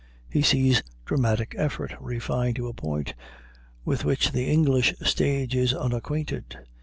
He 0.31 0.41
sees 0.41 0.81
dramatic 1.05 1.53
effort 1.59 1.93
refined 1.99 2.55
to 2.55 2.67
a 2.67 2.73
point 2.73 3.13
with 3.85 4.03
which 4.03 4.31
the 4.31 4.49
English 4.49 4.95
stage 5.03 5.53
is 5.55 5.75
unacquainted. 5.75 6.57